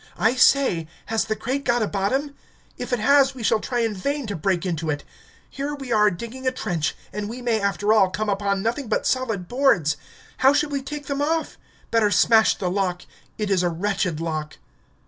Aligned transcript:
"I 0.17 0.33
say, 0.33 0.87
has 1.05 1.25
the 1.25 1.35
crate 1.35 1.63
got 1.63 1.83
a 1.83 1.87
bottom? 1.87 2.33
If 2.75 2.91
it 2.91 2.97
has 2.97 3.35
we 3.35 3.43
shall 3.43 3.59
try 3.59 3.81
in 3.81 3.93
vain 3.93 4.25
to 4.25 4.35
break 4.35 4.65
into 4.65 4.89
it. 4.89 5.03
Here 5.47 5.75
we 5.75 5.91
are 5.91 6.09
digging 6.09 6.47
a 6.47 6.51
trench, 6.51 6.95
and 7.13 7.29
we 7.29 7.39
may, 7.39 7.61
after 7.61 7.93
all, 7.93 8.09
come 8.09 8.27
upon 8.27 8.63
nothing 8.63 8.87
but 8.87 9.05
solid 9.05 9.47
boards. 9.47 9.97
How 10.37 10.53
shall 10.53 10.71
we 10.71 10.81
take 10.81 11.05
them 11.05 11.21
off? 11.21 11.59
Better 11.91 12.09
smash 12.09 12.57
the 12.57 12.67
lock; 12.71 13.03
it 13.37 13.51
is 13.51 13.61
a 13.61 13.69
wretched 13.69 14.19
lock." 14.19 14.57